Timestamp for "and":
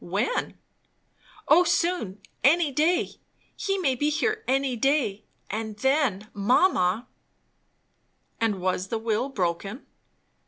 5.51-5.77, 8.41-8.59